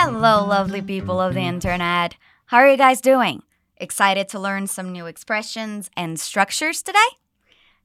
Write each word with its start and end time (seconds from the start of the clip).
Hello, 0.00 0.46
lovely 0.46 0.80
people 0.80 1.20
of 1.20 1.34
the 1.34 1.40
internet. 1.40 2.14
How 2.46 2.58
are 2.58 2.70
you 2.70 2.76
guys 2.76 3.00
doing? 3.00 3.42
Excited 3.78 4.28
to 4.28 4.38
learn 4.38 4.68
some 4.68 4.92
new 4.92 5.06
expressions 5.06 5.90
and 5.96 6.20
structures 6.20 6.82
today? 6.82 7.10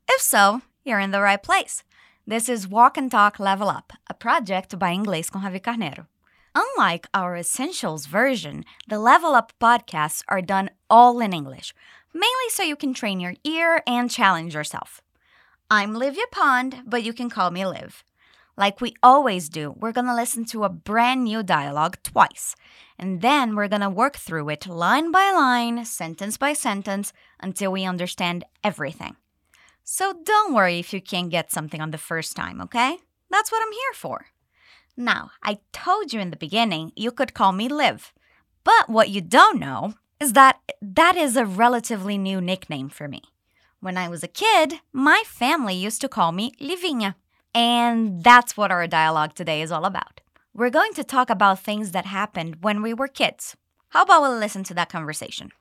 If 0.07 0.21
so, 0.21 0.61
you're 0.85 0.99
in 0.99 1.09
the 1.09 1.21
right 1.21 1.41
place. 1.41 1.83
This 2.27 2.47
is 2.47 2.67
Walk 2.67 2.97
and 2.97 3.09
Talk 3.09 3.39
Level 3.39 3.67
Up, 3.67 3.93
a 4.07 4.13
project 4.13 4.77
by 4.77 4.93
Inglês 4.93 5.31
com 5.31 5.41
Javi 5.41 5.59
Carneiro. 5.59 6.05
Unlike 6.53 7.07
our 7.15 7.35
Essentials 7.35 8.05
version, 8.05 8.63
the 8.87 8.99
Level 8.99 9.33
Up 9.33 9.51
podcasts 9.59 10.21
are 10.27 10.39
done 10.39 10.69
all 10.91 11.19
in 11.19 11.33
English, 11.33 11.73
mainly 12.13 12.49
so 12.49 12.61
you 12.61 12.75
can 12.75 12.93
train 12.93 13.19
your 13.19 13.33
ear 13.43 13.81
and 13.87 14.11
challenge 14.11 14.53
yourself. 14.53 15.01
I'm 15.71 15.95
Livia 15.95 16.27
Pond, 16.31 16.83
but 16.85 17.01
you 17.01 17.11
can 17.11 17.31
call 17.31 17.49
me 17.49 17.65
Liv. 17.65 18.03
Like 18.55 18.81
we 18.81 18.93
always 19.01 19.49
do, 19.49 19.71
we're 19.79 19.91
gonna 19.91 20.15
listen 20.15 20.45
to 20.45 20.63
a 20.63 20.69
brand 20.69 21.23
new 21.23 21.41
dialogue 21.41 21.97
twice, 22.03 22.55
and 22.99 23.21
then 23.21 23.55
we're 23.55 23.67
gonna 23.67 23.89
work 23.89 24.15
through 24.15 24.49
it 24.49 24.67
line 24.67 25.11
by 25.11 25.31
line, 25.31 25.85
sentence 25.85 26.37
by 26.37 26.53
sentence, 26.53 27.13
until 27.39 27.71
we 27.71 27.83
understand 27.83 28.43
everything. 28.63 29.15
So 29.83 30.13
don't 30.23 30.53
worry 30.53 30.79
if 30.79 30.93
you 30.93 31.01
can't 31.01 31.31
get 31.31 31.51
something 31.51 31.81
on 31.81 31.91
the 31.91 31.97
first 31.97 32.35
time, 32.35 32.61
okay? 32.61 32.97
That's 33.29 33.51
what 33.51 33.63
I'm 33.65 33.73
here 33.73 33.93
for. 33.95 34.27
Now, 34.95 35.31
I 35.41 35.59
told 35.71 36.13
you 36.13 36.19
in 36.19 36.29
the 36.29 36.37
beginning 36.37 36.91
you 36.95 37.11
could 37.11 37.33
call 37.33 37.51
me 37.51 37.67
Liv, 37.67 38.13
but 38.63 38.87
what 38.87 39.09
you 39.09 39.21
don't 39.21 39.59
know 39.59 39.95
is 40.19 40.33
that 40.33 40.59
that 40.79 41.17
is 41.17 41.35
a 41.35 41.45
relatively 41.45 42.17
new 42.17 42.39
nickname 42.39 42.89
for 42.89 43.07
me. 43.07 43.23
When 43.79 43.97
I 43.97 44.07
was 44.07 44.23
a 44.23 44.27
kid, 44.27 44.75
my 44.93 45.23
family 45.25 45.73
used 45.73 45.99
to 46.01 46.07
call 46.07 46.31
me 46.31 46.53
Livinha. 46.61 47.15
And 47.55 48.23
that's 48.23 48.57
what 48.57 48.71
our 48.71 48.87
dialogue 48.87 49.35
today 49.35 49.61
is 49.61 49.71
all 49.71 49.85
about. 49.85 50.21
We're 50.53 50.69
going 50.69 50.93
to 50.93 51.03
talk 51.03 51.29
about 51.29 51.59
things 51.59 51.91
that 51.91 52.05
happened 52.05 52.57
when 52.61 52.81
we 52.81 52.93
were 52.93 53.07
kids. 53.07 53.55
How 53.89 54.03
about 54.03 54.23
we 54.23 54.29
listen 54.29 54.63
to 54.65 54.73
that 54.73 54.89
conversation? 54.89 55.51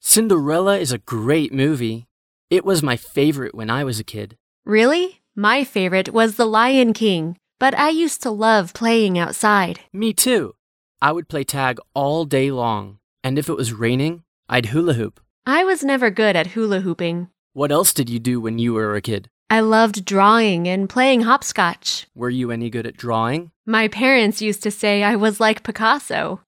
Cinderella 0.00 0.78
is 0.78 0.92
a 0.92 0.98
great 0.98 1.52
movie. 1.52 2.06
It 2.50 2.64
was 2.64 2.82
my 2.82 2.96
favorite 2.96 3.54
when 3.54 3.70
I 3.70 3.84
was 3.84 3.98
a 3.98 4.04
kid. 4.04 4.36
Really? 4.64 5.20
My 5.34 5.64
favorite 5.64 6.10
was 6.12 6.36
The 6.36 6.46
Lion 6.46 6.92
King, 6.92 7.36
but 7.58 7.76
I 7.78 7.90
used 7.90 8.22
to 8.22 8.30
love 8.30 8.74
playing 8.74 9.18
outside. 9.18 9.80
Me 9.92 10.12
too. 10.12 10.54
I 11.00 11.12
would 11.12 11.28
play 11.28 11.44
tag 11.44 11.78
all 11.94 12.24
day 12.24 12.50
long, 12.50 12.98
and 13.22 13.38
if 13.38 13.48
it 13.48 13.56
was 13.56 13.72
raining, 13.72 14.24
I'd 14.48 14.66
hula 14.66 14.94
hoop. 14.94 15.20
I 15.46 15.64
was 15.64 15.84
never 15.84 16.10
good 16.10 16.36
at 16.36 16.48
hula 16.48 16.80
hooping. 16.80 17.28
What 17.52 17.72
else 17.72 17.92
did 17.92 18.10
you 18.10 18.18
do 18.18 18.40
when 18.40 18.58
you 18.58 18.74
were 18.74 18.94
a 18.94 19.00
kid? 19.00 19.30
I 19.50 19.60
loved 19.60 20.04
drawing 20.04 20.68
and 20.68 20.90
playing 20.90 21.22
hopscotch. 21.22 22.06
Were 22.14 22.28
you 22.28 22.50
any 22.50 22.68
good 22.68 22.86
at 22.86 22.98
drawing? 22.98 23.50
My 23.64 23.88
parents 23.88 24.42
used 24.42 24.62
to 24.64 24.70
say 24.70 25.02
I 25.02 25.16
was 25.16 25.40
like 25.40 25.62
Picasso. 25.62 26.42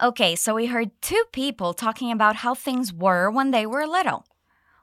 Okay, 0.00 0.36
so 0.36 0.54
we 0.54 0.66
heard 0.66 0.90
two 1.02 1.24
people 1.32 1.74
talking 1.74 2.12
about 2.12 2.36
how 2.36 2.54
things 2.54 2.92
were 2.92 3.28
when 3.28 3.50
they 3.50 3.66
were 3.66 3.86
little, 3.88 4.24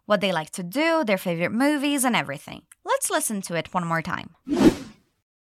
what 0.06 0.20
they 0.20 0.34
like 0.34 0.50
to 0.52 0.64
do, 0.64 1.06
their 1.06 1.18
favorite 1.18 1.54
movies, 1.54 2.04
and 2.04 2.14
everything. 2.14 2.64
Let's 2.84 3.10
listen 3.10 3.42
to 3.44 3.56
it 3.56 3.74
one 3.74 3.88
more 3.88 4.02
time. 4.02 4.32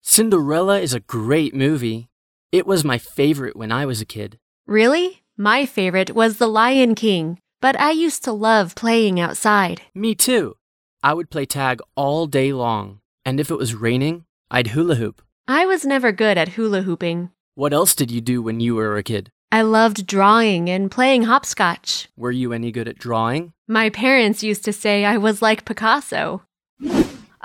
Cinderella 0.03 0.81
is 0.81 0.95
a 0.95 1.01
great 1.01 1.55
movie. 1.55 2.09
It 2.51 2.67
was 2.67 2.83
my 2.83 2.99
favorite 2.99 3.57
when 3.57 3.71
I 3.71 3.87
was 3.87 4.01
a 4.01 4.07
kid. 4.07 4.39
Really? 4.67 5.23
My 5.37 5.65
favorite 5.65 6.13
was 6.13 6.39
The 6.39 6.49
Lion 6.49 6.97
King, 6.97 7.39
but 7.61 7.79
I 7.79 7.93
used 7.93 8.25
to 8.25 8.33
love 8.33 8.75
playing 8.75 9.21
outside. 9.21 9.83
Me 9.95 10.17
too. 10.17 10.57
I 11.03 11.15
would 11.15 11.31
play 11.31 11.47
tag 11.47 11.81
all 11.95 12.27
day 12.27 12.53
long, 12.53 13.01
and 13.25 13.39
if 13.39 13.51
it 13.51 13.59
was 13.59 13.75
raining, 13.75 14.25
I'd 14.51 14.69
hula 14.69 14.97
hoop. 14.97 15.23
I 15.47 15.65
was 15.65 15.85
never 15.85 16.11
good 16.11 16.37
at 16.37 16.51
hula 16.51 16.83
hooping. 16.83 17.31
What 17.55 17.73
else 17.73 17.95
did 17.95 18.11
you 18.11 18.21
do 18.21 18.43
when 18.43 18.59
you 18.61 18.75
were 18.75 18.97
a 18.97 19.03
kid? 19.03 19.31
I 19.53 19.63
loved 19.63 20.07
drawing 20.07 20.69
and 20.69 20.91
playing 20.91 21.23
hopscotch. 21.23 22.09
Were 22.17 22.33
you 22.33 22.53
any 22.53 22.71
good 22.73 22.89
at 22.89 22.99
drawing? 22.99 23.53
My 23.67 23.91
parents 23.91 24.43
used 24.43 24.65
to 24.65 24.73
say 24.73 25.05
I 25.05 25.17
was 25.17 25.41
like 25.41 25.65
Picasso. 25.65 26.43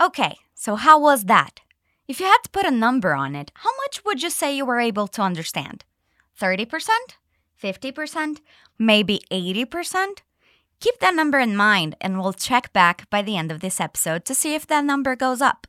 Okay, 0.02 0.36
so 0.56 0.76
how 0.76 1.00
was 1.00 1.26
that? 1.26 1.62
If 2.08 2.20
you 2.20 2.26
had 2.26 2.40
to 2.44 2.50
put 2.50 2.66
a 2.66 2.72
number 2.72 3.14
on 3.14 3.36
it, 3.36 3.52
how 3.56 3.70
much 3.84 4.04
would 4.04 4.22
you 4.24 4.30
say 4.30 4.56
you 4.56 4.66
were 4.66 4.80
able 4.80 5.08
to 5.10 5.22
understand? 5.22 5.86
30%? 6.42 6.90
50%? 7.62 8.40
Maybe 8.78 9.22
80%? 9.32 10.18
Keep 10.80 11.00
that 11.00 11.16
number 11.16 11.40
in 11.40 11.56
mind 11.56 11.96
and 12.02 12.20
we'll 12.20 12.34
check 12.34 12.74
back 12.74 13.10
by 13.10 13.22
the 13.22 13.38
end 13.38 13.52
of 13.52 13.62
this 13.62 13.80
episode 13.80 14.26
to 14.26 14.36
see 14.36 14.54
if 14.56 14.68
that 14.68 14.84
number 14.84 15.16
goes 15.16 15.42
up. 15.42 15.68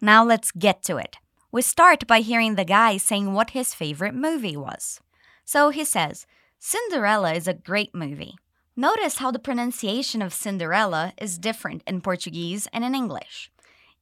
Now 0.00 0.24
let's 0.24 0.50
get 0.50 0.82
to 0.84 0.96
it. 0.96 1.16
We 1.50 1.62
start 1.62 2.06
by 2.06 2.20
hearing 2.20 2.54
the 2.54 2.64
guy 2.64 2.96
saying 2.96 3.32
what 3.32 3.50
his 3.50 3.74
favorite 3.74 4.14
movie 4.14 4.56
was. 4.56 5.00
So 5.44 5.70
he 5.70 5.84
says, 5.84 6.26
Cinderella 6.58 7.34
is 7.34 7.46
a 7.46 7.54
great 7.54 7.94
movie. 7.94 8.36
Notice 8.74 9.18
how 9.18 9.30
the 9.30 9.38
pronunciation 9.38 10.22
of 10.22 10.32
Cinderella 10.32 11.12
is 11.20 11.38
different 11.38 11.82
in 11.86 12.00
Portuguese 12.00 12.68
and 12.72 12.84
in 12.84 12.94
English. 12.94 13.50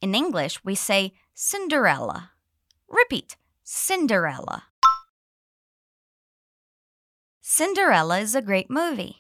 In 0.01 0.15
English, 0.15 0.63
we 0.63 0.75
say 0.75 1.13
Cinderella. 1.35 2.31
Repeat, 2.89 3.37
Cinderella. 3.65 4.65
Cinderella 7.41 8.21
is 8.21 8.35
a 8.35 8.43
great 8.43 8.71
movie. 8.71 9.20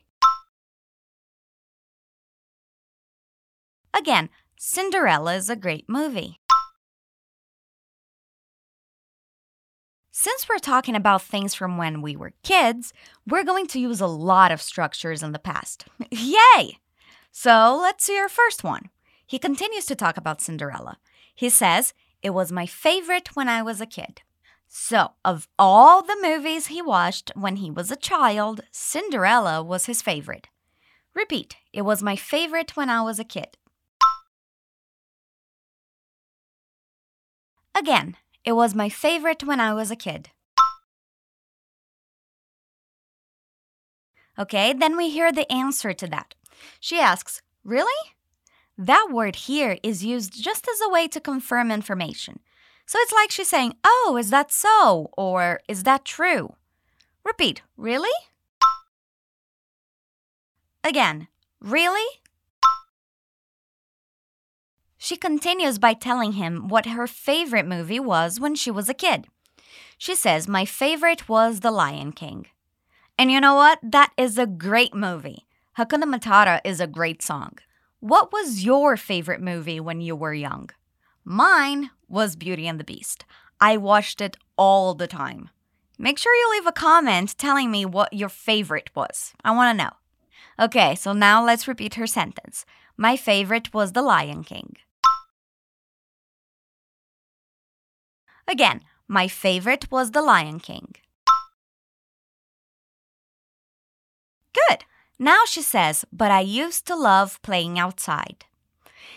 Again, 3.97 4.31
Cinderella 4.59 5.35
is 5.35 5.51
a 5.51 5.57
great 5.57 5.89
movie. 5.89 6.41
Since 10.13 10.49
we're 10.49 10.59
talking 10.59 10.95
about 10.95 11.23
things 11.23 11.55
from 11.55 11.79
when 11.79 12.03
we 12.03 12.15
were 12.15 12.35
kids, 12.43 12.93
we're 13.27 13.45
going 13.45 13.67
to 13.69 13.81
use 13.81 14.03
a 14.03 14.07
lot 14.07 14.53
of 14.53 14.61
structures 14.61 15.23
in 15.23 15.33
the 15.33 15.39
past. 15.39 15.87
Yay! 16.11 16.79
So 17.33 17.79
let's 17.81 18.05
see 18.05 18.19
our 18.19 18.29
first 18.29 18.63
one. 18.63 18.91
He 19.27 19.39
continues 19.39 19.87
to 19.87 19.95
talk 19.95 20.17
about 20.17 20.43
Cinderella. 20.43 20.99
He 21.35 21.49
says, 21.49 21.95
It 22.23 22.31
was 22.31 22.53
my 22.53 22.67
favorite 22.67 23.35
when 23.35 23.49
I 23.49 23.63
was 23.63 23.81
a 23.81 23.87
kid. 23.87 24.21
So, 24.69 25.13
of 25.25 25.49
all 25.59 26.03
the 26.03 26.19
movies 26.21 26.67
he 26.67 26.83
watched 26.83 27.33
when 27.35 27.57
he 27.57 27.71
was 27.71 27.91
a 27.91 27.97
child, 27.97 28.61
Cinderella 28.71 29.63
was 29.63 29.87
his 29.87 30.03
favorite. 30.03 30.49
Repeat, 31.15 31.57
it 31.73 31.83
was 31.83 32.03
my 32.03 32.15
favorite 32.15 32.77
when 32.77 32.91
I 32.91 33.03
was 33.03 33.19
a 33.19 33.25
kid. 33.25 33.57
Again, 37.77 38.17
it 38.45 38.53
was 38.53 38.75
my 38.75 38.89
favorite 38.89 39.45
when 39.45 39.61
I 39.61 39.75
was 39.75 39.91
a 39.91 39.97
kid. 39.97 40.31
Okay, 44.39 44.73
then 44.73 44.97
we 44.97 45.11
hear 45.11 45.33
the 45.33 45.51
answer 45.53 45.93
to 45.93 46.07
that. 46.09 46.35
She 46.81 46.99
asks, 46.99 47.43
Really? 47.65 48.03
That 48.79 49.09
word 49.11 49.37
here 49.37 49.77
is 49.83 50.05
used 50.05 50.43
just 50.43 50.67
as 50.67 50.81
a 50.81 50.89
way 50.89 51.07
to 51.09 51.21
confirm 51.21 51.71
information. 51.71 52.41
So 52.87 52.99
it's 53.01 53.13
like 53.13 53.31
she's 53.31 53.49
saying, 53.49 53.75
Oh, 53.85 54.17
is 54.19 54.31
that 54.31 54.51
so? 54.51 55.11
Or 55.17 55.61
is 55.69 55.83
that 55.83 56.05
true? 56.05 56.55
Repeat, 57.25 57.63
Really? 57.77 58.17
Again, 60.83 61.29
Really? 61.61 62.07
She 65.03 65.17
continues 65.17 65.79
by 65.79 65.95
telling 65.95 66.33
him 66.33 66.69
what 66.69 66.85
her 66.85 67.07
favorite 67.07 67.67
movie 67.67 67.99
was 67.99 68.39
when 68.39 68.55
she 68.55 68.71
was 68.71 68.87
a 68.91 68.95
kid. 68.95 69.27
She 69.97 70.15
says, 70.15 70.47
My 70.47 70.67
favorite 70.67 71.27
was 71.27 71.61
The 71.61 71.71
Lion 71.71 72.13
King. 72.13 72.49
And 73.19 73.33
you 73.33 73.41
know 73.41 73.55
what? 73.55 73.79
That 73.83 74.13
is 74.19 74.37
a 74.37 74.47
great 74.47 74.95
movie. 74.95 75.47
Hakuna 75.79 76.05
Matata 76.05 76.61
is 76.67 76.81
a 76.81 76.87
great 76.87 77.23
song. 77.23 77.57
What 78.01 78.31
was 78.31 78.63
your 78.63 78.99
favorite 78.99 79.41
movie 79.41 79.81
when 79.81 80.03
you 80.03 80.15
were 80.15 80.35
young? 80.35 80.69
Mine 81.25 81.91
was 82.07 82.37
Beauty 82.37 82.69
and 82.69 82.79
the 82.79 82.85
Beast. 82.85 83.25
I 83.59 83.79
watched 83.79 84.21
it 84.21 84.37
all 84.59 84.93
the 84.93 85.07
time. 85.07 85.49
Make 85.99 86.19
sure 86.19 86.35
you 86.35 86.51
leave 86.53 86.67
a 86.67 86.73
comment 86.73 87.39
telling 87.39 87.71
me 87.71 87.87
what 87.87 88.13
your 88.13 88.29
favorite 88.29 88.91
was. 88.95 89.33
I 89.43 89.53
want 89.53 89.79
to 89.79 89.85
know. 89.85 89.93
Okay, 90.63 90.95
so 90.95 91.15
now 91.15 91.43
let's 91.43 91.67
repeat 91.67 91.95
her 91.95 92.07
sentence. 92.07 92.67
My 92.99 93.17
favorite 93.17 93.73
was 93.73 93.93
The 93.93 94.03
Lion 94.03 94.45
King. 94.45 94.77
Again, 98.51 98.81
my 99.07 99.29
favorite 99.29 99.89
was 99.93 100.11
The 100.11 100.23
Lion 100.23 100.59
King. 100.59 100.97
Good. 104.53 104.85
Now 105.21 105.43
she 105.47 105.63
says, 105.63 106.05
but 106.13 106.33
I 106.33 106.41
used 106.41 106.85
to 106.89 106.97
love 106.97 107.41
playing 107.43 107.79
outside. 107.79 108.47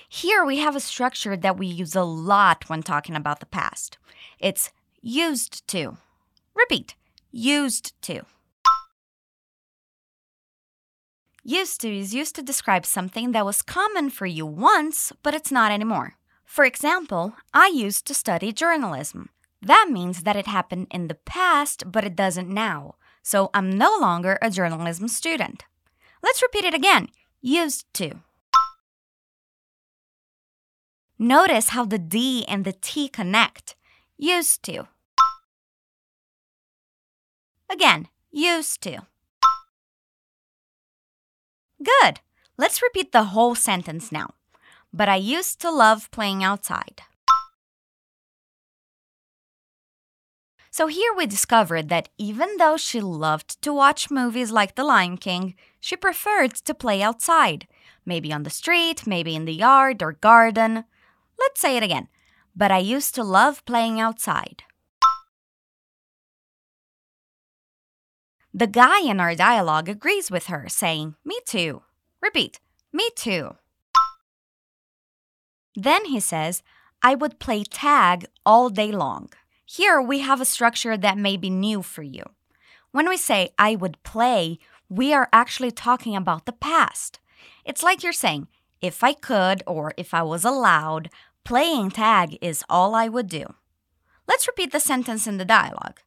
Here 0.08 0.46
we 0.46 0.58
have 0.60 0.76
a 0.76 0.80
structure 0.80 1.36
that 1.36 1.58
we 1.58 1.66
use 1.66 1.96
a 1.96 2.04
lot 2.04 2.70
when 2.70 2.84
talking 2.84 3.16
about 3.16 3.40
the 3.40 3.48
past. 3.48 3.98
It's 4.38 4.72
used 5.02 5.68
to. 5.70 5.98
Repeat, 6.54 6.94
used 7.32 8.00
to. 8.04 8.22
Used 11.44 11.82
to 11.82 11.98
is 11.98 12.14
used 12.14 12.36
to 12.36 12.44
describe 12.44 12.86
something 12.86 13.32
that 13.32 13.46
was 13.46 13.64
common 13.64 14.12
for 14.12 14.28
you 14.28 14.46
once, 14.46 15.12
but 15.24 15.34
it's 15.34 15.52
not 15.52 15.72
anymore. 15.72 16.18
For 16.54 16.66
example, 16.66 17.34
I 17.52 17.66
used 17.74 18.06
to 18.06 18.14
study 18.14 18.54
journalism. 18.54 19.30
That 19.64 19.88
means 19.90 20.22
that 20.22 20.36
it 20.36 20.46
happened 20.46 20.86
in 20.92 21.08
the 21.08 21.16
past, 21.16 21.92
but 21.92 22.04
it 22.04 22.16
doesn't 22.16 22.48
now. 22.48 22.94
So 23.24 23.50
I'm 23.56 23.72
no 23.72 23.98
longer 24.00 24.38
a 24.40 24.52
journalism 24.52 25.08
student. 25.08 25.64
Let's 26.22 26.44
repeat 26.44 26.64
it 26.64 26.76
again. 26.76 27.08
Used 27.42 27.92
to. 27.96 28.20
Notice 31.18 31.70
how 31.70 31.86
the 31.86 31.98
D 31.98 32.46
and 32.48 32.66
the 32.66 32.74
T 32.80 33.08
connect. 33.08 33.76
Used 34.16 34.62
to. 34.66 34.88
Again, 37.68 38.10
used 38.30 38.80
to. 38.84 39.08
Good. 41.84 42.20
Let's 42.60 42.84
repeat 42.84 43.12
the 43.12 43.34
whole 43.34 43.56
sentence 43.56 44.12
now. 44.12 44.36
But 44.94 45.10
I 45.10 45.16
used 45.16 45.60
to 45.62 45.72
love 45.72 46.12
playing 46.12 46.44
outside. 46.44 47.01
So 50.69 50.88
here 50.88 51.13
we 51.16 51.25
discovered 51.25 51.90
that 51.90 52.10
even 52.18 52.57
though 52.57 52.78
she 52.78 53.00
loved 53.01 53.62
to 53.62 53.74
watch 53.74 54.10
movies 54.10 54.51
like 54.51 54.75
The 54.75 54.84
Lion 54.84 55.18
King, 55.18 55.56
she 55.80 55.95
preferred 55.95 56.56
to 56.56 56.74
play 56.74 57.01
outside, 57.01 57.68
maybe 58.06 58.34
on 58.34 58.44
the 58.44 58.50
street, 58.50 59.06
maybe 59.06 59.36
in 59.36 59.45
the 59.45 59.54
yard 59.54 60.01
or 60.01 60.13
garden. 60.13 60.86
Let's 61.39 61.60
say 61.60 61.78
it 61.78 61.84
again. 61.84 62.07
But 62.56 62.72
I 62.72 62.80
used 62.80 63.13
to 63.16 63.24
love 63.24 63.66
playing 63.66 64.00
outside. 64.00 64.63
The 68.54 68.68
guy 68.68 69.01
in 69.01 69.19
our 69.19 69.36
dialogue 69.36 69.89
agrees 69.89 70.30
with 70.30 70.48
her, 70.48 70.69
saying, 70.69 71.16
Me 71.25 71.39
too. 71.46 71.81
Repeat, 72.22 72.60
Me 72.92 73.10
too. 73.16 73.57
Then 75.75 76.06
he 76.06 76.20
says, 76.20 76.64
I 77.02 77.16
would 77.16 77.40
play 77.40 77.64
tag 77.64 78.25
all 78.46 78.70
day 78.70 78.92
long. 78.92 79.30
Here 79.66 80.02
we 80.02 80.20
have 80.20 80.40
a 80.40 80.46
structure 80.46 80.96
that 80.98 81.18
may 81.18 81.38
be 81.38 81.50
new 81.50 81.81
for 81.81 82.04
you. 82.04 82.24
When 82.92 83.10
we 83.10 83.18
say 83.18 83.50
I 83.58 83.75
would 83.75 84.02
play, 84.04 84.60
we 84.88 85.14
are 85.14 85.30
actually 85.34 85.72
talking 85.72 86.16
about 86.16 86.46
the 86.46 86.52
past. 86.52 87.20
It's 87.66 87.84
like 87.84 88.04
you're 88.04 88.14
saying, 88.14 88.48
if 88.81 89.04
I 89.04 89.14
could 89.14 89.64
or 89.66 89.94
if 89.98 90.14
I 90.14 90.22
was 90.22 90.46
allowed, 90.46 91.10
playing 91.44 91.92
tag 91.92 92.38
is 92.42 92.64
all 92.70 92.94
I 92.94 93.08
would 93.08 93.28
do. 93.28 93.56
Let's 94.28 94.48
repeat 94.48 94.72
the 94.72 94.80
sentence 94.80 95.25
in 95.25 95.38
the 95.38 95.46
dialogue. 95.46 96.00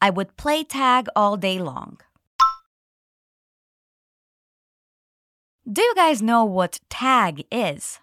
I 0.00 0.10
would 0.10 0.36
play 0.36 0.64
tag 0.64 1.08
all 1.14 1.36
day 1.36 1.58
long. 1.58 2.00
Do 5.70 5.82
you 5.82 5.94
guys 5.94 6.22
know 6.22 6.44
what 6.44 6.80
tag 6.88 7.44
is? 7.52 8.00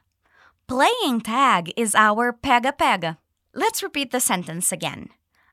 Playing 0.68 1.22
tag 1.22 1.72
is 1.78 1.96
our 1.96 2.34
pega 2.34 2.76
pega. 2.76 3.18
Let's 3.54 3.82
repeat 3.82 4.12
the 4.12 4.20
sentence 4.20 4.74
again. 4.74 5.08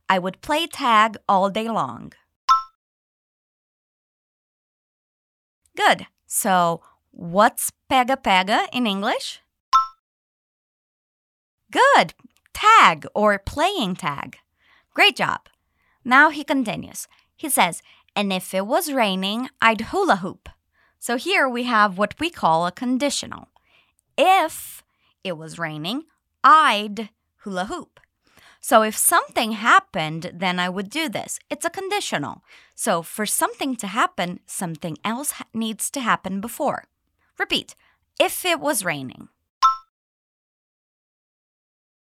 I 0.08 0.18
would 0.18 0.40
play 0.40 0.66
tag 0.66 1.16
all 1.28 1.50
day 1.50 1.68
long. 1.68 2.12
Good. 5.76 6.08
So, 6.26 6.82
what's 7.12 7.70
pega 7.88 8.16
pega 8.20 8.66
in 8.72 8.88
English? 8.88 9.40
Good. 11.70 12.14
Tag 12.52 13.06
or 13.14 13.38
playing 13.38 13.94
tag. 13.94 14.38
Great 14.94 15.14
job. 15.14 15.48
Now 16.04 16.30
he 16.30 16.42
continues. 16.42 17.06
He 17.36 17.48
says, 17.48 17.82
and 18.16 18.32
if 18.32 18.52
it 18.52 18.66
was 18.66 18.92
raining, 18.92 19.48
I'd 19.62 19.92
hula 19.92 20.16
hoop. 20.16 20.48
So 20.98 21.16
here 21.16 21.48
we 21.48 21.62
have 21.64 21.98
what 21.98 22.18
we 22.18 22.30
call 22.30 22.66
a 22.66 22.72
conditional. 22.72 23.46
If 24.18 24.83
it 25.24 25.36
was 25.36 25.58
raining, 25.58 26.04
I'd 26.44 27.08
hula 27.38 27.64
hoop. 27.64 27.98
So 28.60 28.82
if 28.82 28.96
something 28.96 29.52
happened, 29.52 30.30
then 30.32 30.58
I 30.58 30.68
would 30.68 30.88
do 30.88 31.08
this. 31.08 31.38
It's 31.50 31.66
a 31.66 31.70
conditional. 31.70 32.42
So 32.74 33.02
for 33.02 33.26
something 33.26 33.76
to 33.76 33.86
happen, 33.86 34.40
something 34.46 34.96
else 35.04 35.34
needs 35.52 35.90
to 35.90 36.00
happen 36.00 36.40
before. 36.40 36.84
Repeat. 37.38 37.74
If 38.18 38.44
it 38.44 38.60
was 38.60 38.84
raining. 38.84 39.28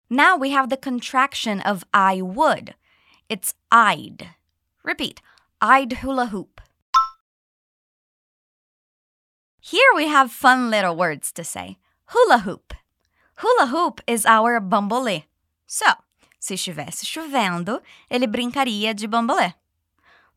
Now 0.10 0.36
we 0.36 0.50
have 0.50 0.70
the 0.70 0.76
contraction 0.76 1.62
of 1.62 1.86
I 1.94 2.22
would. 2.22 2.76
It's 3.30 3.54
I'd. 3.72 4.30
Repeat. 4.84 5.22
I'd 5.62 5.94
hula 5.94 6.26
hoop. 6.26 6.60
Here 9.62 9.92
we 9.96 10.08
have 10.08 10.32
fun 10.32 10.70
little 10.70 10.96
words 10.96 11.32
to 11.34 11.44
say. 11.44 11.78
Hula 12.08 12.40
hoop. 12.40 12.74
Hula 13.42 13.68
hoop 13.68 14.02
is 14.06 14.26
our 14.26 14.60
bambolê. 14.60 15.24
So, 15.66 15.86
se 16.42 16.56
estivesse 16.56 17.06
chovendo, 17.06 17.82
ele 18.10 18.28
brincaria 18.28 18.94
de 18.94 19.08
bambolê. 19.08 19.54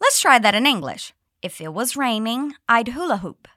Let's 0.01 0.21
try 0.21 0.39
that 0.39 0.55
in 0.55 0.67
English. 0.67 1.13
If 1.43 1.61
it 1.61 1.73
was 1.75 1.97
raining, 1.97 2.55
I'd 2.69 2.91
hula 2.91 3.17
hoop. 3.17 3.49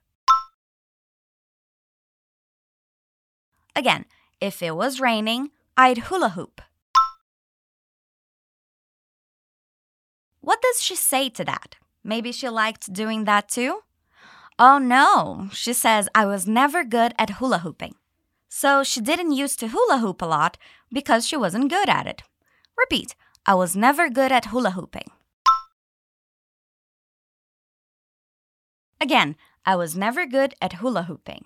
Again, 3.76 4.06
if 4.42 4.64
it 4.64 4.76
was 4.76 5.00
raining, 5.00 5.52
I'd 5.78 6.10
hula 6.10 6.30
hoop. 6.30 6.62
What 10.42 10.60
does 10.60 10.82
she 10.82 10.96
say 10.96 11.30
to 11.30 11.46
that? 11.46 11.76
Maybe 12.04 12.32
she 12.32 12.50
liked 12.50 12.92
doing 12.92 13.26
that 13.26 13.48
too? 13.50 13.82
Oh 14.58 14.80
no, 14.80 15.50
she 15.52 15.74
says 15.74 16.10
I 16.16 16.26
was 16.26 16.48
never 16.48 16.84
good 16.84 17.14
at 17.20 17.38
hula 17.38 17.60
hooping. 17.60 17.94
So 18.58 18.84
she 18.84 19.02
didn't 19.02 19.34
used 19.34 19.60
to 19.60 19.68
hula 19.68 19.98
hoop 19.98 20.22
a 20.22 20.26
lot 20.26 20.58
because 20.90 21.28
she 21.28 21.36
wasn't 21.36 21.70
good 21.70 21.90
at 21.90 22.08
it. 22.08 22.24
Repeat, 22.78 23.14
I 23.46 23.54
was 23.54 23.76
never 23.76 24.10
good 24.10 24.32
at 24.32 24.46
hula 24.46 24.72
hooping. 24.72 25.12
Again, 29.02 29.36
I 29.66 29.76
was 29.76 29.98
never 29.98 30.26
good 30.26 30.54
at 30.62 30.80
hula 30.80 31.04
hooping. 31.04 31.44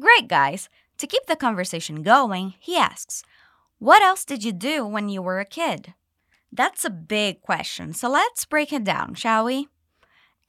Great, 0.00 0.26
guys. 0.26 0.70
To 0.96 1.06
keep 1.06 1.26
the 1.26 1.36
conversation 1.36 2.02
going, 2.02 2.54
he 2.60 2.78
asks, 2.78 3.22
What 3.78 4.00
else 4.00 4.24
did 4.24 4.42
you 4.42 4.52
do 4.52 4.86
when 4.86 5.10
you 5.10 5.20
were 5.20 5.38
a 5.38 5.44
kid? 5.44 5.92
That's 6.50 6.82
a 6.82 6.90
big 6.90 7.42
question, 7.42 7.92
so 7.92 8.08
let's 8.08 8.46
break 8.46 8.72
it 8.72 8.84
down, 8.84 9.16
shall 9.16 9.44
we? 9.44 9.68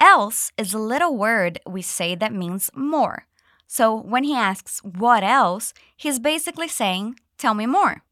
Else 0.04 0.52
is 0.58 0.74
a 0.74 0.80
little 0.80 1.16
word 1.16 1.62
we 1.66 1.82
say 1.82 2.14
that 2.14 2.34
means 2.34 2.70
more. 2.76 3.26
So 3.68 3.96
when 3.96 4.26
he 4.26 4.36
asks, 4.36 4.82
What 4.84 5.24
else? 5.24 5.74
he's 5.96 6.20
basically 6.20 6.68
saying, 6.68 7.22
Tell 7.38 7.54
me 7.54 7.66
more. 7.66 8.04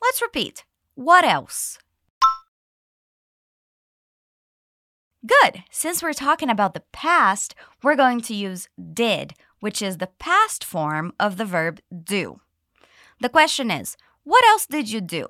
Let's 0.00 0.22
repeat. 0.22 0.62
What 0.94 1.24
else? 1.24 1.80
Good. 5.26 5.64
Since 5.68 6.00
we're 6.00 6.12
talking 6.12 6.48
about 6.48 6.74
the 6.74 6.84
past, 6.92 7.56
we're 7.82 7.96
going 7.96 8.20
to 8.20 8.32
use 8.32 8.68
did, 8.78 9.34
which 9.58 9.82
is 9.82 9.96
the 9.96 10.12
past 10.20 10.62
form 10.62 11.12
of 11.18 11.38
the 11.38 11.44
verb 11.44 11.80
do. 11.90 12.40
The 13.20 13.28
question 13.28 13.72
is, 13.72 13.96
what 14.22 14.44
else 14.46 14.64
did 14.64 14.92
you 14.92 15.00
do? 15.00 15.26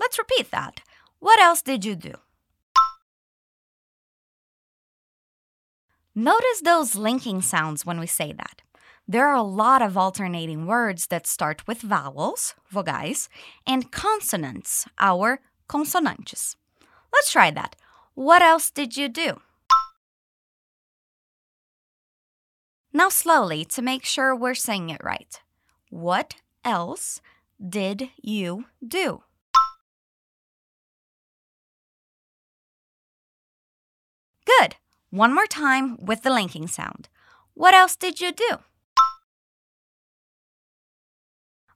Let's 0.00 0.18
repeat 0.18 0.50
that. 0.50 0.80
What 1.18 1.38
else 1.40 1.60
did 1.60 1.84
you 1.84 1.94
do? 1.94 2.14
Notice 6.16 6.60
those 6.62 6.94
linking 6.94 7.42
sounds 7.42 7.84
when 7.84 7.98
we 7.98 8.06
say 8.06 8.32
that. 8.32 8.62
There 9.08 9.26
are 9.26 9.34
a 9.34 9.42
lot 9.42 9.82
of 9.82 9.98
alternating 9.98 10.64
words 10.64 11.08
that 11.08 11.26
start 11.26 11.66
with 11.66 11.80
vowels, 11.80 12.54
vogais, 12.72 13.28
and 13.66 13.90
consonants, 13.90 14.86
our 15.00 15.40
consonantes. 15.68 16.54
Let's 17.12 17.32
try 17.32 17.50
that. 17.50 17.74
What 18.14 18.42
else 18.42 18.70
did 18.70 18.96
you 18.96 19.08
do? 19.08 19.40
Now, 22.92 23.08
slowly 23.08 23.64
to 23.64 23.82
make 23.82 24.04
sure 24.04 24.36
we're 24.36 24.54
saying 24.54 24.90
it 24.90 25.02
right. 25.02 25.40
What 25.90 26.36
else 26.64 27.20
did 27.60 28.10
you 28.22 28.66
do? 28.86 29.24
Good. 34.46 34.76
One 35.14 35.32
more 35.32 35.46
time 35.46 35.96
with 36.00 36.22
the 36.24 36.30
linking 36.30 36.66
sound. 36.66 37.08
What 37.54 37.72
else 37.72 37.94
did 37.94 38.20
you 38.20 38.32
do? 38.32 38.58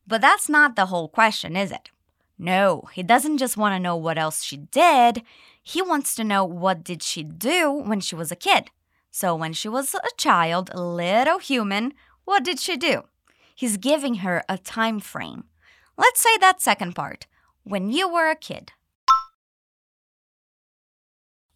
But 0.05 0.21
that's 0.21 0.49
not 0.49 0.75
the 0.75 0.87
whole 0.87 1.09
question, 1.09 1.55
is 1.55 1.71
it? 1.71 1.91
No, 2.37 2.89
he 2.93 3.05
doesn't 3.05 3.39
just 3.39 3.57
want 3.57 3.77
to 3.77 3.79
know 3.79 3.95
what 3.95 4.19
else 4.19 4.43
she 4.43 4.57
did. 4.57 5.23
He 5.63 5.81
wants 5.81 6.17
to 6.17 6.25
know 6.25 6.45
what 6.45 6.83
did 6.83 7.01
she 7.01 7.23
do 7.23 7.71
when 7.71 8.01
she 8.01 8.17
was 8.17 8.33
a 8.33 8.37
kid. 8.37 8.73
So 9.13 9.37
when 9.37 9.53
she 9.53 9.69
was 9.69 9.95
a 9.95 10.17
child, 10.17 10.71
a 10.75 10.83
little 10.83 11.39
human, 11.39 11.95
what 12.25 12.43
did 12.43 12.59
she 12.59 12.77
do? 12.77 13.05
He's 13.55 13.77
giving 13.77 14.17
her 14.17 14.43
a 14.49 14.59
time 14.59 14.99
frame. 14.99 15.45
Let's 15.97 16.21
say 16.21 16.37
that 16.41 16.61
second 16.61 16.97
part. 16.97 17.29
When 17.63 17.89
you 17.89 18.13
were 18.13 18.31
a 18.31 18.35
kid. 18.35 18.73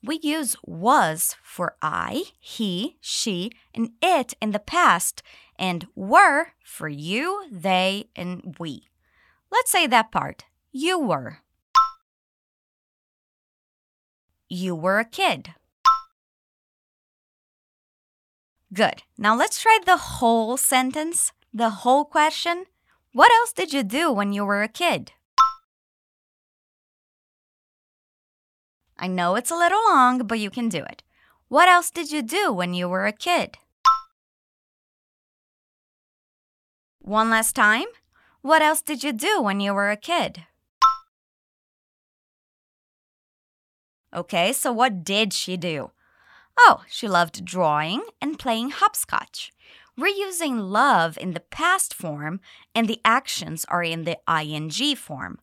We 0.05 0.19
use 0.21 0.57
was 0.65 1.37
for 1.43 1.77
I, 1.81 2.25
he, 2.41 2.97
she, 3.01 3.53
and 3.73 3.91
it 4.03 4.35
in 4.41 4.51
the 4.51 4.59
past, 4.59 5.23
and 5.57 5.87
were 5.95 6.49
for 6.65 6.89
you, 6.89 7.47
they, 7.53 8.09
and 8.17 8.57
we. 8.59 8.89
Let's 9.51 9.71
say 9.71 9.87
that 9.87 10.11
part. 10.11 10.45
You 10.73 10.99
were. 10.99 11.39
You 14.49 14.75
were 14.75 14.99
a 14.99 15.05
kid. 15.05 15.55
Good. 18.75 19.03
Now 19.17 19.37
let's 19.37 19.63
try 19.63 19.79
the 19.85 19.97
whole 19.97 20.57
sentence, 20.57 21.33
the 21.55 21.71
whole 21.71 22.05
question. 22.05 22.65
What 23.13 23.31
else 23.31 23.53
did 23.53 23.73
you 23.73 23.83
do 23.83 24.11
when 24.11 24.33
you 24.33 24.45
were 24.45 24.63
a 24.63 24.69
kid? 24.69 25.13
I 29.03 29.09
know 29.09 29.35
it's 29.35 29.51
a 29.51 29.57
little 29.57 29.83
long, 29.89 30.19
but 30.29 30.39
you 30.39 30.49
can 30.49 30.69
do 30.69 30.79
it. 30.79 31.03
What 31.49 31.69
else 31.69 31.91
did 31.91 32.13
you 32.13 32.23
do 32.23 32.53
when 32.53 32.73
you 32.73 32.89
were 32.89 33.05
a 33.05 33.13
kid? 33.13 33.59
One 37.01 37.29
last 37.29 37.57
time. 37.57 37.89
What 38.43 38.63
else 38.63 38.81
did 38.81 39.03
you 39.03 39.13
do 39.13 39.43
when 39.43 39.59
you 39.59 39.75
were 39.75 39.91
a 39.91 39.97
kid? 39.97 40.45
Okay, 44.15 44.53
so 44.53 44.71
what 44.71 45.03
did 45.03 45.33
she 45.33 45.57
do? 45.57 45.91
Oh, 46.57 46.85
she 46.89 47.09
loved 47.09 47.45
drawing 47.45 48.05
and 48.21 48.39
playing 48.39 48.71
hopscotch. 48.71 49.53
We're 49.99 50.15
using 50.15 50.59
love 50.59 51.19
in 51.19 51.33
the 51.33 51.41
past 51.41 51.93
form, 51.93 52.41
and 52.73 52.87
the 52.87 53.01
actions 53.05 53.65
are 53.69 53.83
in 53.83 54.05
the 54.05 54.19
ing 54.29 54.71
form. 54.95 55.41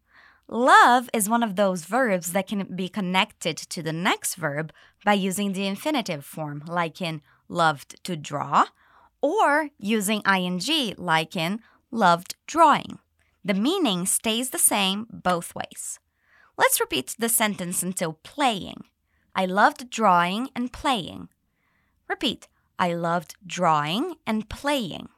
Love 0.52 1.12
is 1.14 1.30
one 1.30 1.44
of 1.44 1.56
those 1.56 1.86
verbs 1.86 2.32
that 2.32 2.48
can 2.48 2.76
be 2.76 2.90
connected 2.90 3.56
to 3.56 3.84
the 3.84 3.94
next 3.94 4.34
verb 4.34 4.74
by 5.06 5.14
using 5.14 5.54
the 5.54 5.68
infinitive 5.68 6.26
form, 6.26 6.64
like 6.66 7.00
in 7.00 7.22
loved 7.48 8.04
to 8.04 8.18
draw, 8.18 8.66
or 9.22 9.70
using 9.78 10.24
ing, 10.24 10.96
like 10.98 11.36
in 11.36 11.60
loved 11.92 12.36
drawing. 12.48 12.98
The 13.46 13.54
meaning 13.54 14.08
stays 14.08 14.50
the 14.50 14.58
same 14.58 15.06
both 15.12 15.54
ways. 15.54 16.00
Let's 16.58 16.80
repeat 16.80 17.16
the 17.20 17.30
sentence 17.30 17.84
until 17.84 18.14
playing. 18.24 18.86
I 19.36 19.46
loved 19.46 19.92
drawing 19.92 20.50
and 20.56 20.74
playing. 20.74 21.30
Repeat. 22.08 22.48
I 22.80 22.94
loved 22.94 23.36
drawing 23.46 24.16
and 24.26 24.50
playing. 24.50 25.10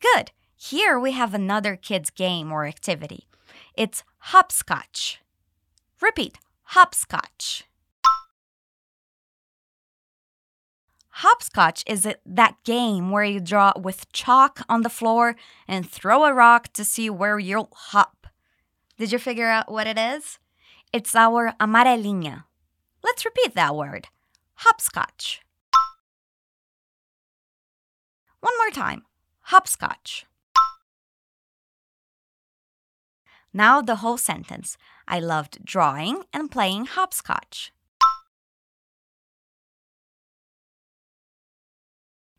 Good. 0.00 0.30
Here 0.60 0.98
we 0.98 1.12
have 1.12 1.34
another 1.34 1.76
kids' 1.76 2.10
game 2.10 2.50
or 2.50 2.66
activity. 2.66 3.28
It's 3.74 4.02
hopscotch. 4.18 5.20
Repeat. 6.00 6.38
Hopscotch. 6.74 7.62
Hopscotch 11.10 11.84
is 11.86 12.08
that 12.26 12.56
game 12.64 13.10
where 13.10 13.22
you 13.22 13.38
draw 13.38 13.72
with 13.80 14.10
chalk 14.12 14.62
on 14.68 14.82
the 14.82 14.90
floor 14.90 15.36
and 15.68 15.88
throw 15.88 16.24
a 16.24 16.34
rock 16.34 16.72
to 16.72 16.84
see 16.84 17.08
where 17.08 17.38
you'll 17.38 17.70
hop. 17.72 18.26
Did 18.98 19.12
you 19.12 19.20
figure 19.20 19.48
out 19.48 19.70
what 19.70 19.86
it 19.86 19.96
is? 19.96 20.40
It's 20.92 21.14
our 21.14 21.52
amarelinha. 21.60 22.44
Let's 23.04 23.24
repeat 23.24 23.54
that 23.54 23.76
word. 23.76 24.08
Hopscotch. 24.54 25.40
One 28.40 28.56
more 28.58 28.70
time. 28.70 29.04
Hopscotch. 29.42 30.26
Now 33.58 33.82
the 33.82 33.96
whole 33.96 34.18
sentence. 34.18 34.78
I 35.08 35.18
loved 35.18 35.64
drawing 35.64 36.22
and 36.32 36.48
playing 36.48 36.84
hopscotch. 36.86 37.72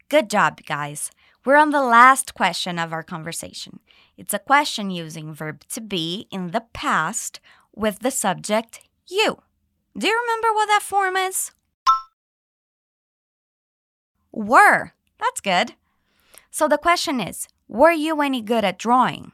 Good 0.07 0.29
job, 0.29 0.61
guys. 0.65 1.11
We're 1.43 1.57
on 1.57 1.71
the 1.71 1.83
last 1.83 2.33
question 2.35 2.79
of 2.79 2.93
our 2.93 3.03
conversation. 3.03 3.81
It's 4.15 4.33
a 4.33 4.39
question 4.39 4.91
using 4.91 5.33
verb 5.33 5.65
to 5.71 5.81
be 5.81 6.25
in 6.31 6.51
the 6.51 6.63
past 6.71 7.41
with 7.75 7.99
the 7.99 8.11
subject 8.11 8.79
you. 9.05 9.41
Do 9.97 10.07
you 10.07 10.17
remember 10.21 10.53
what 10.53 10.67
that 10.67 10.83
form 10.83 11.17
is? 11.17 11.51
Were. 14.31 14.93
That's 15.19 15.41
good. 15.41 15.73
So 16.49 16.69
the 16.69 16.77
question 16.77 17.19
is 17.19 17.49
Were 17.67 17.91
you 17.91 18.21
any 18.21 18.41
good 18.41 18.63
at 18.63 18.79
drawing? 18.79 19.33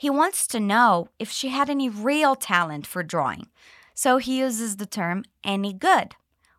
He 0.00 0.08
wants 0.08 0.46
to 0.46 0.60
know 0.60 1.08
if 1.18 1.30
she 1.30 1.50
had 1.50 1.68
any 1.68 1.90
real 1.90 2.34
talent 2.34 2.86
for 2.86 3.02
drawing. 3.02 3.48
So 3.92 4.16
he 4.16 4.38
uses 4.38 4.78
the 4.78 4.86
term 4.86 5.24
any 5.44 5.74
good. 5.74 6.14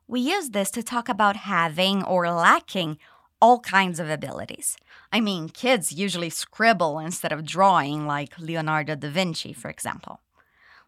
We 0.08 0.20
use 0.20 0.52
this 0.52 0.70
to 0.70 0.84
talk 0.84 1.10
about 1.10 1.38
having 1.38 2.04
or 2.04 2.30
lacking 2.30 3.00
all 3.42 3.60
kinds 3.60 4.00
of 4.00 4.12
abilities. 4.12 4.78
I 5.12 5.22
mean, 5.22 5.50
kids 5.50 5.92
usually 5.92 6.30
scribble 6.30 7.00
instead 7.00 7.32
of 7.32 7.44
drawing, 7.44 8.06
like 8.06 8.38
Leonardo 8.38 8.94
da 8.94 9.10
Vinci, 9.10 9.54
for 9.54 9.72
example. 9.72 10.20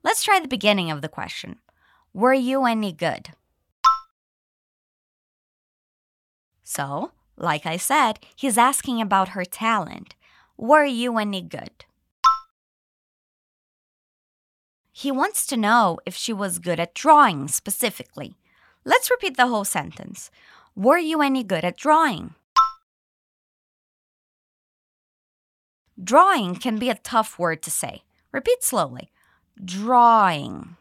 Let's 0.04 0.22
try 0.22 0.40
the 0.40 0.48
beginning 0.48 0.92
of 0.92 1.02
the 1.02 1.10
question 1.10 1.56
Were 2.14 2.36
you 2.36 2.66
any 2.66 2.94
good? 2.94 3.30
So, 6.64 7.14
like 7.36 7.66
I 7.66 7.78
said, 7.78 8.20
he's 8.36 8.60
asking 8.60 9.02
about 9.02 9.30
her 9.30 9.44
talent. 9.44 10.14
Were 10.56 10.86
you 10.86 11.18
any 11.18 11.42
good? 11.42 11.86
He 14.96 15.12
wants 15.12 15.48
to 15.48 15.58
know 15.58 15.98
if 16.06 16.16
she 16.16 16.32
was 16.32 16.60
good 16.60 16.80
at 16.80 16.94
drawing 16.94 17.48
specifically. 17.48 18.38
Let's 18.86 19.10
repeat 19.10 19.36
the 19.36 19.48
whole 19.48 19.66
sentence. 19.66 20.30
Were 20.76 21.00
you 21.00 21.22
any 21.22 21.44
good 21.44 21.66
at 21.66 21.78
drawing? 21.78 22.36
Drawing 26.02 26.56
can 26.56 26.78
be 26.78 26.92
a 26.92 26.96
tough 26.96 27.40
word 27.40 27.64
to 27.64 27.72
say. 27.72 28.04
Repeat 28.32 28.64
slowly. 28.64 29.10
Drawing. 29.64 30.78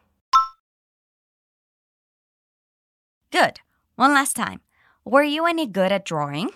Good. 3.31 3.61
One 3.97 4.13
last 4.13 4.37
time. 4.37 4.61
Were 5.07 5.23
you 5.23 5.47
any 5.47 5.67
good 5.67 5.91
at 5.91 6.05
drawing? 6.05 6.51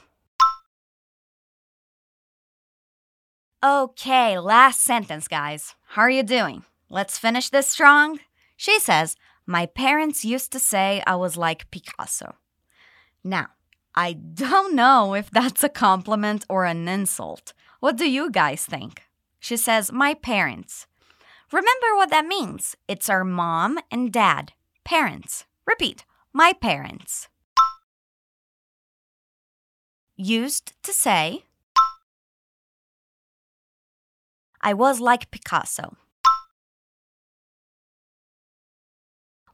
Okay, 3.64 4.38
last 4.38 4.82
sentence, 4.82 5.26
guys. 5.26 5.74
How 5.88 6.02
are 6.02 6.10
you 6.10 6.22
doing? 6.22 6.64
Let's 6.88 7.18
finish 7.18 7.50
this 7.50 7.68
strong. 7.68 8.20
She 8.56 8.78
says, 8.78 9.16
My 9.46 9.66
parents 9.66 10.24
used 10.24 10.52
to 10.52 10.58
say 10.58 11.02
I 11.06 11.16
was 11.16 11.36
like 11.36 11.70
Picasso. 11.70 12.36
Now, 13.24 13.48
I 13.94 14.12
don't 14.12 14.74
know 14.74 15.14
if 15.14 15.30
that's 15.30 15.64
a 15.64 15.68
compliment 15.68 16.44
or 16.48 16.64
an 16.64 16.86
insult. 16.86 17.52
What 17.80 17.96
do 17.96 18.08
you 18.08 18.30
guys 18.30 18.64
think? 18.64 19.02
She 19.40 19.56
says, 19.56 19.90
My 19.90 20.14
parents. 20.14 20.86
Remember 21.52 21.94
what 21.94 22.10
that 22.10 22.26
means. 22.26 22.76
It's 22.88 23.08
our 23.08 23.24
mom 23.24 23.78
and 23.90 24.12
dad. 24.12 24.52
Parents. 24.84 25.44
Repeat, 25.66 26.04
my 26.32 26.52
parents. 26.52 27.28
Used 30.16 30.72
to 30.82 30.92
say, 30.92 31.44
I 34.60 34.72
was 34.72 35.00
like 35.00 35.30
Picasso. 35.30 35.96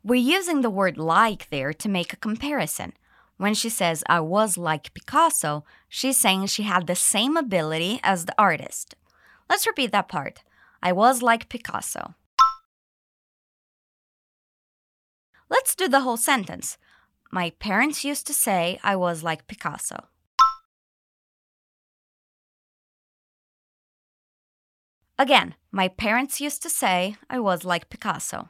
We're 0.05 0.17
using 0.17 0.63
the 0.63 0.71
word 0.71 0.99
like 0.99 1.49
there 1.51 1.73
to 1.73 1.89
make 1.89 2.13
a 2.13 2.17
comparison. 2.17 2.93
When 3.37 3.55
she 3.55 3.69
says, 3.69 4.03
I 4.09 4.19
was 4.19 4.59
like 4.59 4.95
Picasso, 4.95 5.65
she's 5.89 6.17
saying 6.17 6.47
she 6.47 6.65
had 6.65 6.87
the 6.87 6.97
same 6.97 7.37
ability 7.37 8.01
as 8.03 8.25
the 8.25 8.35
artist. 8.37 8.97
Let's 9.49 9.67
repeat 9.67 9.93
that 9.93 10.09
part. 10.09 10.43
I 10.83 10.91
was 10.91 11.23
like 11.23 11.49
Picasso. 11.49 12.15
Let's 15.49 15.77
do 15.77 15.87
the 15.87 16.01
whole 16.01 16.17
sentence. 16.17 16.79
My 17.31 17.51
parents 17.51 18.05
used 18.05 18.27
to 18.27 18.35
say 18.35 18.81
I 18.83 18.97
was 18.97 19.23
like 19.23 19.47
Picasso. 19.47 20.09
Again, 25.17 25.55
my 25.71 25.87
parents 25.87 26.41
used 26.41 26.63
to 26.63 26.71
say 26.71 27.17
I 27.31 27.39
was 27.39 27.65
like 27.65 27.89
Picasso. 27.89 28.49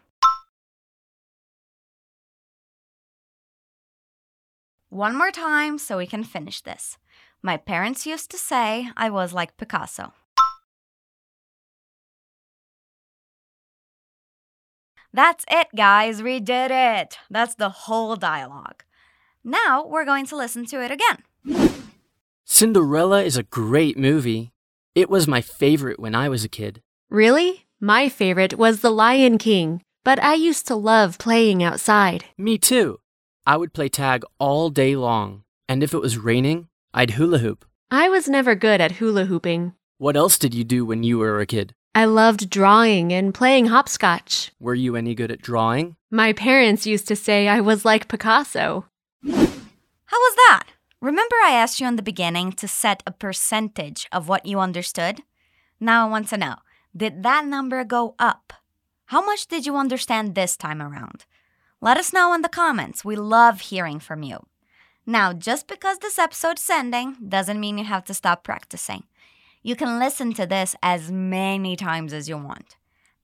One 4.92 5.16
more 5.16 5.30
time 5.30 5.78
so 5.78 5.96
we 5.96 6.06
can 6.06 6.22
finish 6.22 6.61
this. 6.61 6.99
My 7.42 7.56
parents 7.56 8.04
used 8.04 8.30
to 8.30 8.37
say 8.37 8.90
I 8.94 9.08
was 9.08 9.32
like 9.32 9.56
Picasso. 9.56 10.12
That's 15.11 15.46
it, 15.50 15.68
guys. 15.75 16.22
We 16.22 16.40
did 16.40 16.70
it. 16.70 17.16
That's 17.30 17.54
the 17.54 17.70
whole 17.70 18.16
dialogue. 18.16 18.84
Now 19.42 19.82
we're 19.82 20.04
going 20.04 20.26
to 20.26 20.37
listen 20.37 20.66
to 20.66 20.84
it 20.84 20.90
again. 20.90 21.72
Cinderella 22.44 23.22
is 23.22 23.38
a 23.38 23.44
great 23.44 23.96
movie. 23.96 24.52
It 24.94 25.08
was 25.08 25.26
my 25.26 25.40
favorite 25.40 26.00
when 26.00 26.14
I 26.14 26.28
was 26.28 26.44
a 26.44 26.50
kid. 26.50 26.82
Really? 27.08 27.64
My 27.80 28.11
favorite 28.11 28.58
was 28.58 28.82
The 28.82 28.90
Lion 28.90 29.38
King, 29.38 29.80
but 30.04 30.22
I 30.22 30.34
used 30.34 30.66
to 30.66 30.75
love 30.75 31.16
playing 31.16 31.62
outside. 31.62 32.26
Me 32.37 32.58
too. 32.58 32.99
I 33.44 33.56
would 33.56 33.72
play 33.72 33.88
tag 33.88 34.25
all 34.38 34.70
day 34.70 34.94
long, 34.94 35.42
and 35.68 35.82
if 35.82 35.92
it 35.92 36.00
was 36.00 36.16
raining, 36.16 36.68
I'd 36.94 37.12
hula 37.12 37.38
hoop. 37.38 37.64
I 37.90 38.08
was 38.08 38.28
never 38.28 38.54
good 38.54 38.80
at 38.80 38.92
hula 38.92 39.25
hooping. 39.25 39.72
What 39.99 40.16
else 40.16 40.38
did 40.38 40.54
you 40.54 40.62
do 40.62 40.84
when 40.84 41.02
you 41.02 41.18
were 41.18 41.40
a 41.40 41.46
kid? 41.46 41.75
I 41.94 42.04
loved 42.04 42.49
drawing 42.49 43.12
and 43.12 43.34
playing 43.34 43.66
hopscotch. 43.66 44.52
Were 44.61 44.75
you 44.75 44.94
any 44.94 45.14
good 45.14 45.30
at 45.30 45.42
drawing? 45.42 45.96
My 46.11 46.32
parents 46.32 46.87
used 46.87 47.08
to 47.08 47.16
say 47.16 47.49
I 47.49 47.61
was 47.61 47.84
like 47.84 48.08
Picasso. 48.08 48.87
How 49.25 49.32
was 49.32 50.34
that? 50.46 50.64
Remember, 51.00 51.37
I 51.42 51.52
asked 51.52 51.80
you 51.80 51.88
in 51.88 51.96
the 51.96 52.02
beginning 52.02 52.52
to 52.52 52.68
set 52.68 53.02
a 53.06 53.11
percentage 53.11 54.06
of 54.12 54.28
what 54.28 54.46
you 54.46 54.61
understood? 54.61 55.22
Now 55.80 56.06
I 56.06 56.11
want 56.11 56.28
to 56.28 56.37
know 56.37 56.56
did 56.96 57.22
that 57.25 57.44
number 57.44 57.82
go 57.84 58.14
up? 58.18 58.52
How 59.06 59.25
much 59.25 59.49
did 59.49 59.66
you 59.66 59.76
understand 59.76 60.34
this 60.34 60.56
time 60.56 60.80
around? 60.80 61.25
Let 61.84 61.96
us 61.96 62.12
know 62.12 62.32
in 62.32 62.42
the 62.42 62.48
comments. 62.48 63.04
We 63.04 63.16
love 63.16 63.60
hearing 63.60 63.98
from 63.98 64.22
you. 64.22 64.46
Now, 65.04 65.32
just 65.32 65.66
because 65.66 65.98
this 65.98 66.16
episode's 66.16 66.70
ending 66.70 67.16
doesn't 67.28 67.58
mean 67.58 67.76
you 67.76 67.82
have 67.82 68.04
to 68.04 68.14
stop 68.14 68.44
practicing. 68.44 69.02
You 69.64 69.74
can 69.74 69.98
listen 69.98 70.32
to 70.34 70.46
this 70.46 70.76
as 70.80 71.10
many 71.10 71.74
times 71.74 72.12
as 72.12 72.28
you 72.28 72.38
want. 72.38 72.76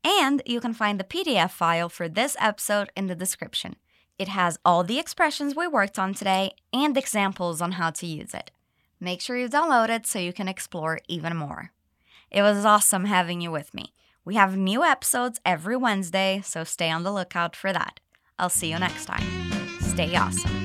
And 0.03 0.43
you 0.45 0.61
can 0.61 0.75
find 0.75 0.99
the 0.99 1.05
PDF 1.05 1.53
file 1.53 1.89
for 1.89 2.09
this 2.09 2.37
episode 2.41 2.91
in 2.97 3.07
the 3.07 3.15
description. 3.15 3.77
It 4.19 4.27
has 4.27 4.59
all 4.65 4.83
the 4.83 4.99
expressions 4.99 5.55
we 5.55 5.69
worked 5.69 5.97
on 5.97 6.13
today 6.13 6.51
and 6.73 6.99
examples 6.99 7.63
on 7.63 7.73
how 7.73 7.91
to 7.91 8.07
use 8.09 8.35
it. 8.35 8.51
Make 8.99 9.21
sure 9.21 9.37
you 9.39 9.49
download 9.49 9.89
it 9.89 10.05
so 10.05 10.19
you 10.19 10.33
can 10.33 10.49
explore 10.49 10.99
even 11.07 11.37
more. 11.37 11.71
It 12.29 12.43
was 12.43 12.65
awesome 12.65 13.05
having 13.05 13.41
you 13.41 13.53
with 13.53 13.73
me. 13.73 13.93
We 14.25 14.35
have 14.35 14.57
new 14.57 14.83
episodes 14.83 15.41
every 15.47 15.77
Wednesday, 15.77 16.43
so 16.45 16.65
stay 16.65 16.91
on 16.91 17.05
the 17.05 17.13
lookout 17.13 17.55
for 17.55 17.73
that. 17.73 18.01
I'll 18.39 18.49
see 18.49 18.71
you 18.71 18.79
next 18.79 19.07
time. 19.07 19.25
Stay 19.81 20.15
awesome. 20.15 20.59